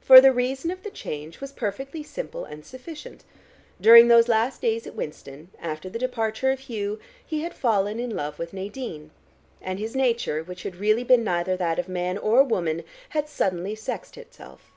For 0.00 0.20
the 0.20 0.32
reason 0.32 0.72
of 0.72 0.82
the 0.82 0.90
change 0.90 1.40
was 1.40 1.52
perfectly 1.52 2.02
simple 2.02 2.44
and 2.44 2.66
sufficient: 2.66 3.22
during 3.80 4.08
those 4.08 4.26
last 4.26 4.60
days 4.60 4.84
at 4.84 4.96
Winston, 4.96 5.48
after 5.60 5.88
the 5.88 5.96
departure 5.96 6.50
of 6.50 6.58
Hugh, 6.58 6.98
he 7.24 7.42
had 7.42 7.54
fallen 7.54 8.00
in 8.00 8.10
love 8.16 8.36
with 8.36 8.52
Nadine, 8.52 9.12
and 9.62 9.78
his 9.78 9.94
nature, 9.94 10.42
which 10.42 10.64
had 10.64 10.74
really 10.74 11.04
been 11.04 11.22
neither 11.22 11.56
that 11.56 11.78
of 11.78 11.88
man 11.88 12.18
or 12.18 12.42
woman, 12.42 12.82
had 13.10 13.28
suddenly 13.28 13.76
sexed 13.76 14.18
itself. 14.18 14.72